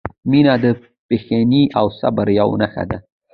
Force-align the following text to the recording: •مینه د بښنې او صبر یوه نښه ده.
•مینه 0.29 0.53
د 0.63 0.65
بښنې 1.07 1.63
او 1.79 1.85
صبر 1.99 2.27
یوه 2.39 2.55
نښه 2.61 2.83
ده. 2.89 2.97